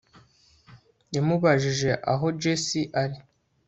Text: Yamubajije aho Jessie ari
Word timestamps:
Yamubajije 1.15 1.89
aho 2.11 2.25
Jessie 2.41 2.91
ari 3.01 3.17